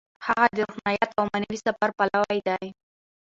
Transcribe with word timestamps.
هغه 0.25 0.45
د 0.55 0.57
روحانیت 0.69 1.09
او 1.19 1.23
معنوي 1.31 1.57
سفر 1.65 1.89
پلوی 1.97 2.39
دی. 2.47 2.65